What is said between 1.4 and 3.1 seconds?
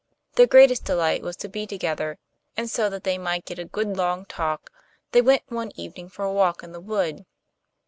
be together, and so that